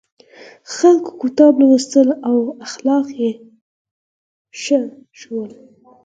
[0.75, 1.93] خلکو کتاب ولوست
[2.29, 3.31] او اخلاق یې
[4.61, 4.79] ښه
[5.19, 5.51] شول.